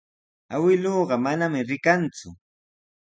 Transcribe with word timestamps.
Awkilluu 0.55 1.01
manami 1.23 1.59
rikanku. 1.69 2.29